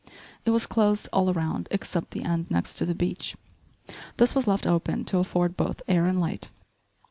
It 0.45 0.49
was 0.49 0.65
closed 0.65 1.07
all 1.13 1.29
around 1.29 1.67
except 1.69 2.09
the 2.09 2.23
end 2.23 2.49
next 2.49 2.73
to 2.79 2.87
the 2.87 2.95
beach. 2.95 3.35
This 4.17 4.33
was 4.33 4.47
left 4.47 4.65
open 4.65 5.05
to 5.05 5.19
afford 5.19 5.55
both 5.55 5.83
air 5.87 6.07
and 6.07 6.19
light. 6.19 6.49